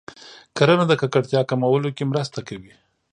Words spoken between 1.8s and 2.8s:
کې مرسته کوي.